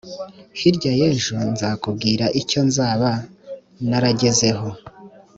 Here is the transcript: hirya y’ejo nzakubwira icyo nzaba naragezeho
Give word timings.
hirya 0.59 0.91
y’ejo 0.99 1.35
nzakubwira 1.51 2.25
icyo 2.41 2.59
nzaba 2.67 3.09
naragezeho 3.89 4.67